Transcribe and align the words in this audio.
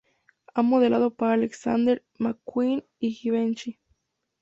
Ha 0.55 0.63
modelado 0.63 1.13
para 1.13 1.33
Alexander 1.33 2.03
McQueen 2.17 2.83
y 2.97 3.11
Givenchy. 3.11 3.77